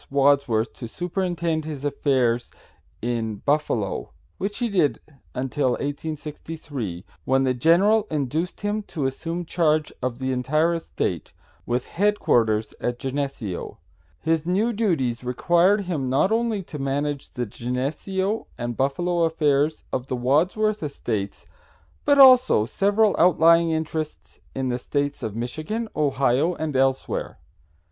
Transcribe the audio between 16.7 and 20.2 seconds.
manage the Geneseo and Buffalo affairs of the